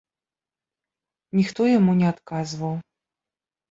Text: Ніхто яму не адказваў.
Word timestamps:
Ніхто 1.41 1.61
яму 1.77 1.91
не 2.03 2.07
адказваў. 2.17 2.75